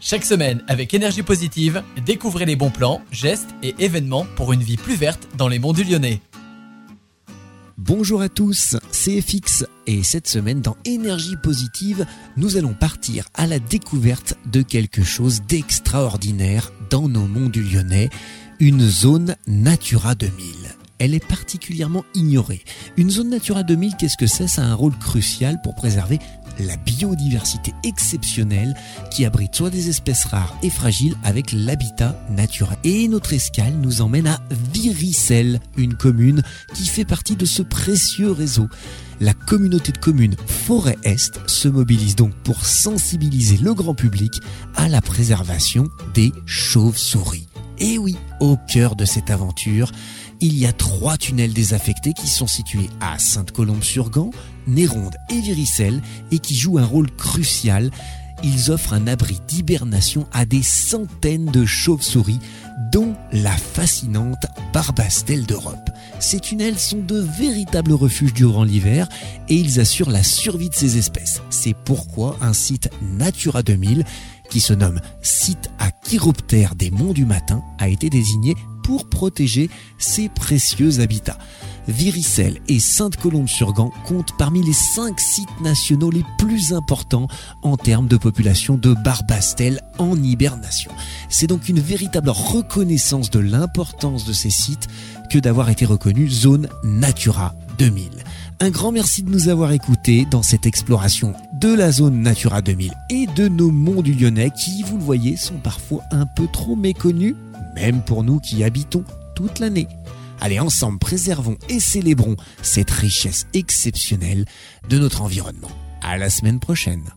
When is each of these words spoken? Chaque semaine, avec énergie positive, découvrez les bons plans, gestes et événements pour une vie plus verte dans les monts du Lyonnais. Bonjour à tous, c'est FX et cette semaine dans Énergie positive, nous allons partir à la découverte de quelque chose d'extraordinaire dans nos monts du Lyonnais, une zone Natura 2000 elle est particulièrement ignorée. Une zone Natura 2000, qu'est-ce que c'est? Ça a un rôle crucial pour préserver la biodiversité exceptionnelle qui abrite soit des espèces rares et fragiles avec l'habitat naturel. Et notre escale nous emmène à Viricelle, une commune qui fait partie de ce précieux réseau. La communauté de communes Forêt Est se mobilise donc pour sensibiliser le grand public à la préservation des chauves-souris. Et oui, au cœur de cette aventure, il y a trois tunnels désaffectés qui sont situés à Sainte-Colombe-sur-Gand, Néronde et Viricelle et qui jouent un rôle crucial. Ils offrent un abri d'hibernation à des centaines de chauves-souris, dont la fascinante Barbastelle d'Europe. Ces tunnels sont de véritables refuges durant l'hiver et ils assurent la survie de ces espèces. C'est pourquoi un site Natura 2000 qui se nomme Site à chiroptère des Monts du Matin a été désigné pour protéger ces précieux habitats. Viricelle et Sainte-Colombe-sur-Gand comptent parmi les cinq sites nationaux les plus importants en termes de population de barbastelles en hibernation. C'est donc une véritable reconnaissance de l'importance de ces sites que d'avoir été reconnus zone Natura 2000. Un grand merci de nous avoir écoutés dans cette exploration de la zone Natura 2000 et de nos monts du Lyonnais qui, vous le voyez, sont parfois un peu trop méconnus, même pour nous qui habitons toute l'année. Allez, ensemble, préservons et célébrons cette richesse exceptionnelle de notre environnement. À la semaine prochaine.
Chaque 0.00 0.24
semaine, 0.24 0.62
avec 0.68 0.92
énergie 0.94 1.22
positive, 1.22 1.82
découvrez 2.04 2.44
les 2.44 2.56
bons 2.56 2.70
plans, 2.70 3.00
gestes 3.10 3.48
et 3.62 3.74
événements 3.78 4.26
pour 4.36 4.52
une 4.52 4.62
vie 4.62 4.76
plus 4.76 4.94
verte 4.94 5.26
dans 5.36 5.48
les 5.48 5.58
monts 5.58 5.72
du 5.72 5.84
Lyonnais. 5.84 6.20
Bonjour 7.78 8.20
à 8.20 8.28
tous, 8.28 8.76
c'est 8.90 9.20
FX 9.20 9.64
et 9.86 10.02
cette 10.02 10.28
semaine 10.28 10.60
dans 10.60 10.76
Énergie 10.84 11.36
positive, 11.36 12.06
nous 12.36 12.56
allons 12.56 12.74
partir 12.74 13.26
à 13.34 13.46
la 13.46 13.58
découverte 13.58 14.34
de 14.46 14.62
quelque 14.62 15.04
chose 15.04 15.42
d'extraordinaire 15.42 16.72
dans 16.90 17.08
nos 17.08 17.26
monts 17.26 17.48
du 17.48 17.62
Lyonnais, 17.62 18.10
une 18.60 18.86
zone 18.86 19.36
Natura 19.46 20.14
2000 20.14 20.75
elle 20.98 21.14
est 21.14 21.26
particulièrement 21.26 22.04
ignorée. 22.14 22.64
Une 22.96 23.10
zone 23.10 23.30
Natura 23.30 23.62
2000, 23.62 23.96
qu'est-ce 23.96 24.16
que 24.16 24.26
c'est? 24.26 24.48
Ça 24.48 24.62
a 24.62 24.66
un 24.66 24.74
rôle 24.74 24.96
crucial 24.98 25.60
pour 25.62 25.74
préserver 25.74 26.18
la 26.58 26.76
biodiversité 26.76 27.74
exceptionnelle 27.84 28.74
qui 29.10 29.24
abrite 29.24 29.54
soit 29.54 29.70
des 29.70 29.88
espèces 29.88 30.24
rares 30.24 30.56
et 30.62 30.70
fragiles 30.70 31.16
avec 31.22 31.52
l'habitat 31.52 32.18
naturel. 32.30 32.78
Et 32.84 33.08
notre 33.08 33.32
escale 33.32 33.74
nous 33.74 34.00
emmène 34.00 34.26
à 34.26 34.40
Viricelle, 34.72 35.60
une 35.76 35.94
commune 35.94 36.42
qui 36.74 36.86
fait 36.86 37.04
partie 37.04 37.36
de 37.36 37.44
ce 37.44 37.62
précieux 37.62 38.30
réseau. 38.30 38.68
La 39.20 39.34
communauté 39.34 39.92
de 39.92 39.98
communes 39.98 40.36
Forêt 40.46 40.98
Est 41.02 41.40
se 41.46 41.68
mobilise 41.68 42.16
donc 42.16 42.34
pour 42.44 42.64
sensibiliser 42.64 43.56
le 43.56 43.72
grand 43.72 43.94
public 43.94 44.40
à 44.74 44.88
la 44.88 45.00
préservation 45.00 45.88
des 46.14 46.32
chauves-souris. 46.44 47.48
Et 47.78 47.98
oui, 47.98 48.16
au 48.40 48.56
cœur 48.56 48.96
de 48.96 49.04
cette 49.04 49.30
aventure, 49.30 49.92
il 50.40 50.58
y 50.58 50.66
a 50.66 50.72
trois 50.72 51.16
tunnels 51.16 51.52
désaffectés 51.52 52.12
qui 52.12 52.28
sont 52.28 52.46
situés 52.46 52.90
à 53.00 53.18
Sainte-Colombe-sur-Gand, 53.18 54.30
Néronde 54.66 55.16
et 55.30 55.40
Viricelle 55.40 56.02
et 56.30 56.38
qui 56.38 56.54
jouent 56.54 56.78
un 56.78 56.84
rôle 56.84 57.10
crucial. 57.10 57.90
Ils 58.42 58.70
offrent 58.70 58.92
un 58.92 59.06
abri 59.06 59.40
d'hibernation 59.48 60.26
à 60.32 60.44
des 60.44 60.62
centaines 60.62 61.46
de 61.46 61.64
chauves-souris, 61.64 62.40
dont 62.92 63.14
la 63.32 63.56
fascinante 63.56 64.44
Barbastelle 64.72 65.46
d'Europe. 65.46 65.90
Ces 66.18 66.40
tunnels 66.40 66.78
sont 66.78 66.98
de 66.98 67.18
véritables 67.18 67.92
refuges 67.92 68.34
durant 68.34 68.64
l'hiver 68.64 69.08
et 69.48 69.54
ils 69.54 69.80
assurent 69.80 70.10
la 70.10 70.22
survie 70.22 70.68
de 70.68 70.74
ces 70.74 70.98
espèces. 70.98 71.40
C'est 71.50 71.74
pourquoi 71.74 72.36
un 72.42 72.52
site 72.52 72.90
Natura 73.18 73.62
2000 73.62 74.04
qui 74.50 74.60
se 74.60 74.72
nomme 74.72 75.00
Site 75.22 75.70
à 75.78 75.90
chiroptère 75.90 76.74
des 76.74 76.90
Monts 76.90 77.12
du 77.12 77.24
Matin 77.24 77.62
a 77.78 77.88
été 77.88 78.10
désigné 78.10 78.54
pour 78.86 79.08
protéger 79.08 79.68
ces 79.98 80.28
précieux 80.28 81.00
habitats. 81.00 81.38
Viricelle 81.88 82.60
et 82.68 82.78
Sainte-Colombe-sur-Gand 82.78 83.92
comptent 84.06 84.36
parmi 84.38 84.64
les 84.64 84.72
cinq 84.72 85.18
sites 85.18 85.60
nationaux 85.60 86.10
les 86.10 86.24
plus 86.38 86.72
importants 86.72 87.26
en 87.62 87.76
termes 87.76 88.06
de 88.06 88.16
population 88.16 88.76
de 88.76 88.94
barbastelles 88.94 89.80
en 89.98 90.16
hibernation. 90.16 90.92
C'est 91.28 91.48
donc 91.48 91.68
une 91.68 91.80
véritable 91.80 92.30
reconnaissance 92.30 93.30
de 93.30 93.40
l'importance 93.40 94.24
de 94.24 94.32
ces 94.32 94.50
sites 94.50 94.86
que 95.30 95.38
d'avoir 95.38 95.68
été 95.68 95.84
reconnus 95.84 96.32
zone 96.42 96.68
Natura 96.84 97.54
2000. 97.78 98.10
Un 98.58 98.70
grand 98.70 98.90
merci 98.90 99.22
de 99.22 99.30
nous 99.30 99.48
avoir 99.48 99.72
écoutés 99.72 100.26
dans 100.30 100.42
cette 100.42 100.64
exploration 100.64 101.34
de 101.60 101.74
la 101.74 101.92
zone 101.92 102.22
Natura 102.22 102.62
2000 102.62 102.92
et 103.10 103.26
de 103.36 103.48
nos 103.48 103.70
monts 103.70 104.00
du 104.00 104.14
Lyonnais 104.14 104.50
qui, 104.50 104.82
vous 104.82 104.96
le 104.96 105.02
voyez, 105.02 105.36
sont 105.36 105.58
parfois 105.58 106.02
un 106.10 106.24
peu 106.24 106.46
trop 106.50 106.74
méconnus, 106.74 107.34
même 107.76 108.02
pour 108.02 108.24
nous 108.24 108.40
qui 108.40 108.64
habitons 108.64 109.04
toute 109.36 109.60
l'année. 109.60 109.86
Allez, 110.40 110.58
ensemble, 110.58 110.98
préservons 110.98 111.56
et 111.68 111.78
célébrons 111.78 112.36
cette 112.62 112.90
richesse 112.90 113.46
exceptionnelle 113.54 114.44
de 114.88 114.98
notre 114.98 115.22
environnement. 115.22 115.70
À 116.02 116.18
la 116.18 116.28
semaine 116.28 116.60
prochaine. 116.60 117.10